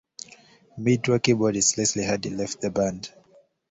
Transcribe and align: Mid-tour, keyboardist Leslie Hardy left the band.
Mid-tour, 0.79 1.19
keyboardist 1.19 1.77
Leslie 1.77 2.05
Hardy 2.07 2.31
left 2.31 2.59
the 2.59 2.71
band. 2.71 3.11